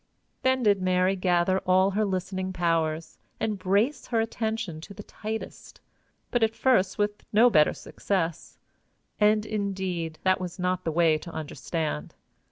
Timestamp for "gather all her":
1.15-2.03